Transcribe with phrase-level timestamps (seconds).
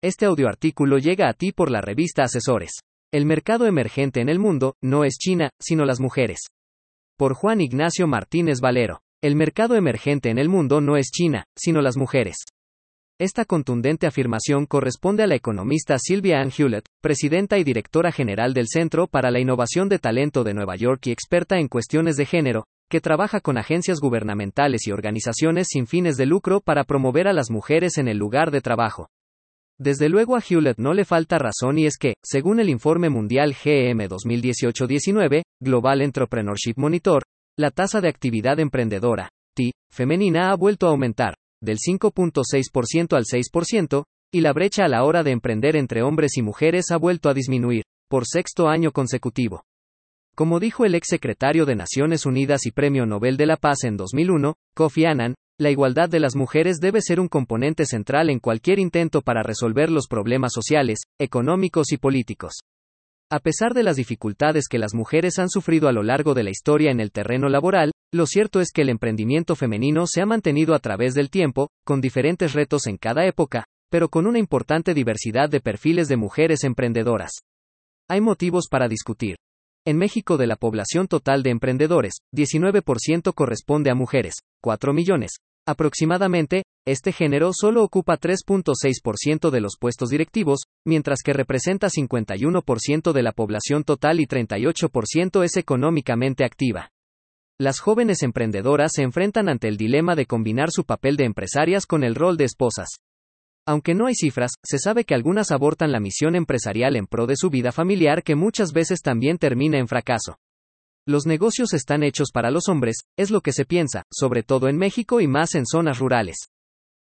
[0.00, 2.70] Este audioartículo llega a ti por la revista Asesores.
[3.12, 6.38] El mercado emergente en el mundo no es China, sino las mujeres.
[7.16, 9.00] Por Juan Ignacio Martínez Valero.
[9.20, 12.36] El mercado emergente en el mundo no es China, sino las mujeres.
[13.18, 18.68] Esta contundente afirmación corresponde a la economista Sylvia Ann Hewlett, presidenta y directora general del
[18.68, 22.66] Centro para la Innovación de Talento de Nueva York y experta en cuestiones de género,
[22.88, 27.50] que trabaja con agencias gubernamentales y organizaciones sin fines de lucro para promover a las
[27.50, 29.08] mujeres en el lugar de trabajo.
[29.80, 33.54] Desde luego a Hewlett no le falta razón y es que, según el informe mundial
[33.54, 37.22] GM 2018-19, Global Entrepreneurship Monitor,
[37.56, 44.04] la tasa de actividad emprendedora, TI, femenina ha vuelto a aumentar, del 5.6% al 6%,
[44.32, 47.34] y la brecha a la hora de emprender entre hombres y mujeres ha vuelto a
[47.34, 49.62] disminuir, por sexto año consecutivo.
[50.34, 53.96] Como dijo el ex secretario de Naciones Unidas y Premio Nobel de la Paz en
[53.96, 58.78] 2001, Kofi Annan, la igualdad de las mujeres debe ser un componente central en cualquier
[58.78, 62.60] intento para resolver los problemas sociales, económicos y políticos.
[63.28, 66.50] A pesar de las dificultades que las mujeres han sufrido a lo largo de la
[66.50, 70.74] historia en el terreno laboral, lo cierto es que el emprendimiento femenino se ha mantenido
[70.74, 75.50] a través del tiempo, con diferentes retos en cada época, pero con una importante diversidad
[75.50, 77.32] de perfiles de mujeres emprendedoras.
[78.08, 79.36] Hay motivos para discutir.
[79.84, 85.32] En México de la población total de emprendedores, 19% corresponde a mujeres, 4 millones.
[85.68, 93.22] Aproximadamente, este género solo ocupa 3.6% de los puestos directivos, mientras que representa 51% de
[93.22, 96.88] la población total y 38% es económicamente activa.
[97.60, 102.02] Las jóvenes emprendedoras se enfrentan ante el dilema de combinar su papel de empresarias con
[102.02, 102.88] el rol de esposas.
[103.66, 107.36] Aunque no hay cifras, se sabe que algunas abortan la misión empresarial en pro de
[107.36, 110.38] su vida familiar que muchas veces también termina en fracaso.
[111.08, 114.76] Los negocios están hechos para los hombres, es lo que se piensa, sobre todo en
[114.76, 116.36] México y más en zonas rurales.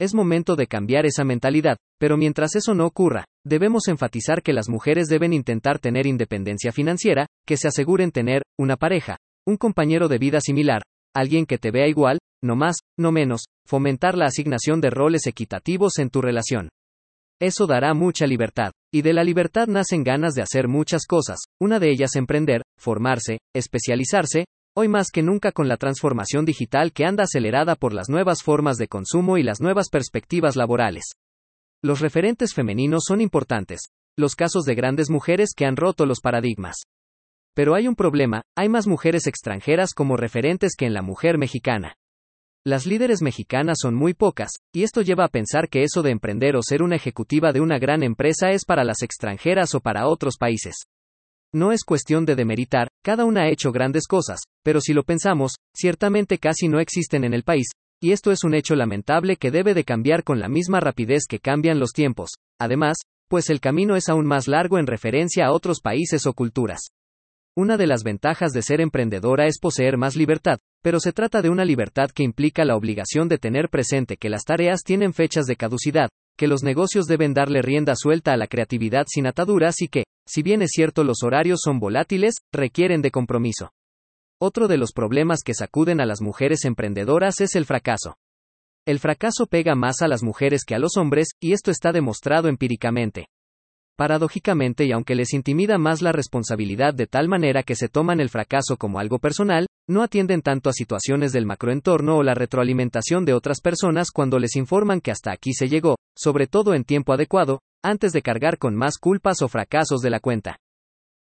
[0.00, 4.70] Es momento de cambiar esa mentalidad, pero mientras eso no ocurra, debemos enfatizar que las
[4.70, 10.16] mujeres deben intentar tener independencia financiera, que se aseguren tener una pareja, un compañero de
[10.16, 10.80] vida similar,
[11.14, 15.98] alguien que te vea igual, no más, no menos, fomentar la asignación de roles equitativos
[15.98, 16.70] en tu relación.
[17.42, 18.70] Eso dará mucha libertad.
[18.94, 23.38] Y de la libertad nacen ganas de hacer muchas cosas, una de ellas emprender, formarse,
[23.54, 24.44] especializarse,
[24.76, 28.76] hoy más que nunca con la transformación digital que anda acelerada por las nuevas formas
[28.76, 31.04] de consumo y las nuevas perspectivas laborales.
[31.82, 33.80] Los referentes femeninos son importantes,
[34.16, 36.76] los casos de grandes mujeres que han roto los paradigmas.
[37.54, 41.96] Pero hay un problema, hay más mujeres extranjeras como referentes que en la mujer mexicana.
[42.64, 46.56] Las líderes mexicanas son muy pocas, y esto lleva a pensar que eso de emprender
[46.56, 50.36] o ser una ejecutiva de una gran empresa es para las extranjeras o para otros
[50.38, 50.86] países.
[51.54, 55.56] No es cuestión de demeritar, cada una ha hecho grandes cosas, pero si lo pensamos,
[55.74, 57.66] ciertamente casi no existen en el país,
[58.00, 61.40] y esto es un hecho lamentable que debe de cambiar con la misma rapidez que
[61.40, 62.96] cambian los tiempos, además,
[63.28, 66.80] pues el camino es aún más largo en referencia a otros países o culturas.
[67.54, 71.50] Una de las ventajas de ser emprendedora es poseer más libertad, pero se trata de
[71.50, 75.56] una libertad que implica la obligación de tener presente que las tareas tienen fechas de
[75.56, 76.08] caducidad,
[76.38, 80.42] que los negocios deben darle rienda suelta a la creatividad sin ataduras y que, si
[80.42, 83.72] bien es cierto los horarios son volátiles, requieren de compromiso.
[84.40, 88.16] Otro de los problemas que sacuden a las mujeres emprendedoras es el fracaso.
[88.84, 92.48] El fracaso pega más a las mujeres que a los hombres, y esto está demostrado
[92.48, 93.26] empíricamente.
[93.96, 98.30] Paradójicamente y aunque les intimida más la responsabilidad de tal manera que se toman el
[98.30, 103.34] fracaso como algo personal, no atienden tanto a situaciones del macroentorno o la retroalimentación de
[103.34, 107.60] otras personas cuando les informan que hasta aquí se llegó, sobre todo en tiempo adecuado,
[107.82, 110.58] antes de cargar con más culpas o fracasos de la cuenta.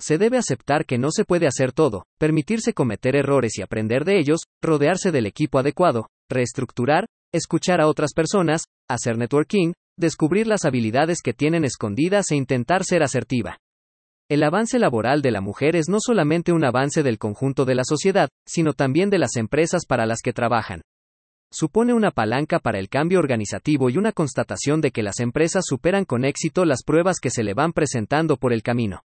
[0.00, 4.18] Se debe aceptar que no se puede hacer todo, permitirse cometer errores y aprender de
[4.18, 11.20] ellos, rodearse del equipo adecuado, reestructurar, escuchar a otras personas, hacer networking, descubrir las habilidades
[11.22, 13.58] que tienen escondidas e intentar ser asertiva.
[14.30, 17.84] El avance laboral de la mujer es no solamente un avance del conjunto de la
[17.84, 20.80] sociedad, sino también de las empresas para las que trabajan.
[21.54, 26.04] Supone una palanca para el cambio organizativo y una constatación de que las empresas superan
[26.04, 29.04] con éxito las pruebas que se le van presentando por el camino.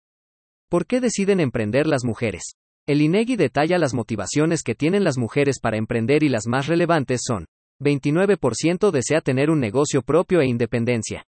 [0.67, 2.55] ¿Por qué deciden emprender las mujeres?
[2.87, 7.21] El INEGI detalla las motivaciones que tienen las mujeres para emprender y las más relevantes
[7.23, 7.45] son
[7.83, 11.27] 29% desea tener un negocio propio e independencia.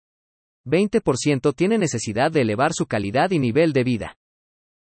[0.65, 4.15] 20% tiene necesidad de elevar su calidad y nivel de vida.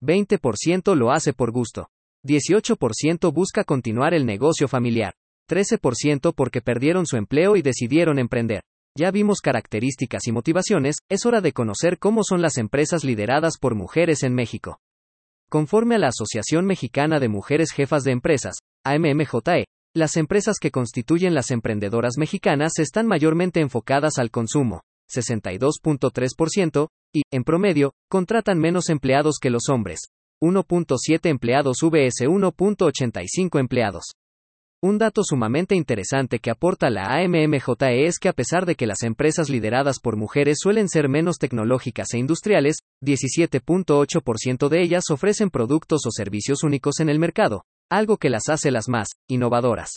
[0.01, 1.89] 20% lo hace por gusto.
[2.25, 5.13] 18% busca continuar el negocio familiar.
[5.49, 8.61] 13% porque perdieron su empleo y decidieron emprender.
[8.97, 13.73] Ya vimos características y motivaciones, es hora de conocer cómo son las empresas lideradas por
[13.73, 14.79] mujeres en México.
[15.49, 18.55] Conforme a la Asociación Mexicana de Mujeres Jefas de Empresas,
[18.85, 24.81] AMMJE, las empresas que constituyen las emprendedoras mexicanas están mayormente enfocadas al consumo,
[25.11, 29.99] 62.3%, y, en promedio, contratan menos empleados que los hombres.
[30.41, 34.03] 1.7 empleados vs 1.85 empleados.
[34.85, 39.03] Un dato sumamente interesante que aporta la AMMJE es que a pesar de que las
[39.03, 46.01] empresas lideradas por mujeres suelen ser menos tecnológicas e industriales, 17.8% de ellas ofrecen productos
[46.05, 49.91] o servicios únicos en el mercado, algo que las hace las más innovadoras.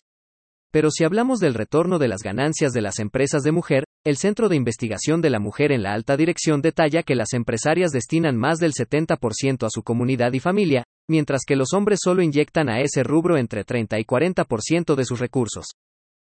[0.71, 4.49] Pero si hablamos del retorno de las ganancias de las empresas de mujer, el Centro
[4.49, 8.61] de Investigación de la Mujer en la Alta Dirección detalla que las empresarias destinan más
[8.61, 13.03] del 70% a su comunidad y familia, mientras que los hombres solo inyectan a ese
[13.03, 15.73] rubro entre 30 y 40% de sus recursos.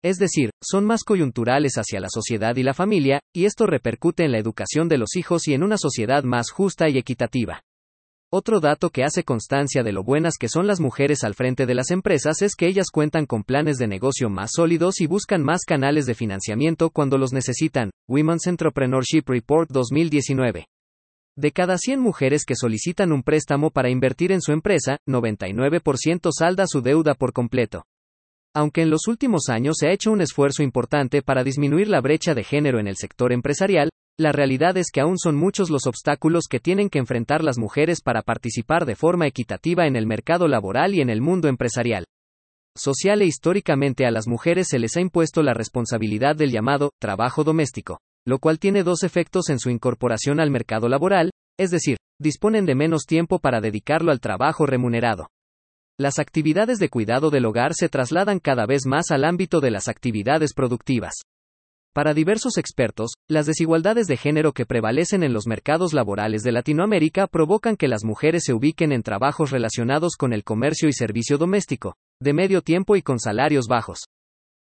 [0.01, 4.31] Es decir, son más coyunturales hacia la sociedad y la familia, y esto repercute en
[4.31, 7.63] la educación de los hijos y en una sociedad más justa y equitativa.
[8.29, 11.73] Otro dato que hace constancia de lo buenas que son las mujeres al frente de
[11.73, 15.61] las empresas es que ellas cuentan con planes de negocio más sólidos y buscan más
[15.65, 17.89] canales de financiamiento cuando los necesitan.
[18.05, 20.65] Women's Entrepreneurship Report 2019.
[21.37, 26.65] De cada 100 mujeres que solicitan un préstamo para invertir en su empresa, 99% salda
[26.67, 27.85] su deuda por completo.
[28.53, 32.33] Aunque en los últimos años se ha hecho un esfuerzo importante para disminuir la brecha
[32.33, 36.45] de género en el sector empresarial, la realidad es que aún son muchos los obstáculos
[36.49, 40.95] que tienen que enfrentar las mujeres para participar de forma equitativa en el mercado laboral
[40.95, 42.05] y en el mundo empresarial.
[42.75, 47.43] Social e históricamente a las mujeres se les ha impuesto la responsabilidad del llamado trabajo
[47.43, 51.29] doméstico, lo cual tiene dos efectos en su incorporación al mercado laboral,
[51.59, 55.27] es decir, disponen de menos tiempo para dedicarlo al trabajo remunerado.
[55.99, 59.87] Las actividades de cuidado del hogar se trasladan cada vez más al ámbito de las
[59.87, 61.13] actividades productivas.
[61.97, 67.25] Para diversos expertos, las desigualdades de género que prevalecen en los mercados laborales de Latinoamérica
[67.25, 71.95] provocan que las mujeres se ubiquen en trabajos relacionados con el comercio y servicio doméstico,
[72.21, 74.05] de medio tiempo y con salarios bajos.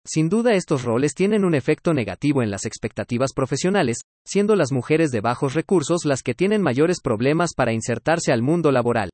[0.05, 5.11] Sin duda estos roles tienen un efecto negativo en las expectativas profesionales, siendo las mujeres
[5.11, 9.09] de bajos recursos las que tienen mayores problemas para insertarse al mundo laboral.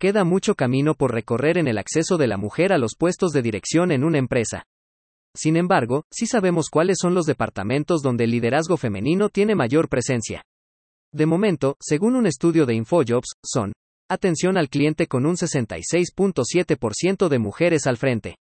[0.00, 3.42] Queda mucho camino por recorrer en el acceso de la mujer a los puestos de
[3.42, 4.64] dirección en una empresa.
[5.36, 10.42] Sin embargo, sí sabemos cuáles son los departamentos donde el liderazgo femenino tiene mayor presencia.
[11.12, 13.72] De momento, según un estudio de InfoJobs, son
[14.08, 18.36] atención al cliente con un 66.7% de mujeres al frente.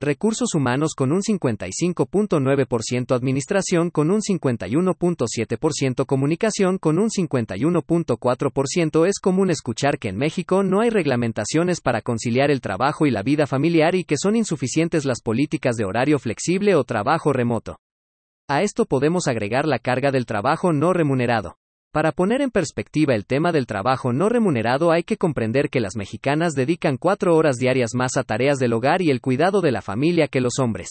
[0.00, 9.08] Recursos humanos con un 55.9%, administración con un 51.7%, comunicación con un 51.4%.
[9.08, 13.24] Es común escuchar que en México no hay reglamentaciones para conciliar el trabajo y la
[13.24, 17.80] vida familiar y que son insuficientes las políticas de horario flexible o trabajo remoto.
[18.46, 21.56] A esto podemos agregar la carga del trabajo no remunerado.
[21.90, 25.96] Para poner en perspectiva el tema del trabajo no remunerado hay que comprender que las
[25.96, 29.80] mexicanas dedican cuatro horas diarias más a tareas del hogar y el cuidado de la
[29.80, 30.90] familia que los hombres.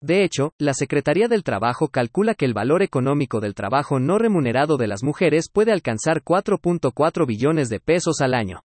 [0.00, 4.76] De hecho, la Secretaría del Trabajo calcula que el valor económico del trabajo no remunerado
[4.76, 8.62] de las mujeres puede alcanzar 4.4 billones de pesos al año.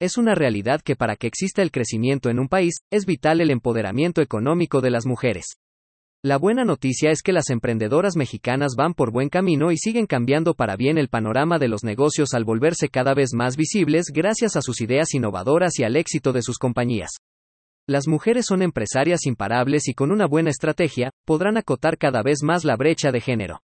[0.00, 3.50] Es una realidad que para que exista el crecimiento en un país, es vital el
[3.50, 5.56] empoderamiento económico de las mujeres.
[6.22, 10.52] La buena noticia es que las emprendedoras mexicanas van por buen camino y siguen cambiando
[10.52, 14.60] para bien el panorama de los negocios al volverse cada vez más visibles gracias a
[14.60, 17.12] sus ideas innovadoras y al éxito de sus compañías.
[17.86, 22.66] Las mujeres son empresarias imparables y con una buena estrategia, podrán acotar cada vez más
[22.66, 23.62] la brecha de género.